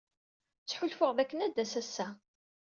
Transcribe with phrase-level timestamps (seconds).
[0.63, 2.07] Ttḥulfuɣ dakken ad d-tas ass-a.